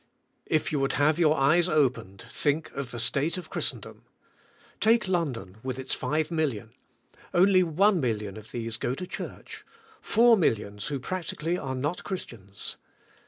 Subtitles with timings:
[0.47, 4.03] If you would have your eyes opened, think of the state of Christendom.
[4.79, 6.73] Take London with its five million,
[7.35, 9.63] only one million of these go to church,
[10.01, 12.77] four millions who practically are not Christians.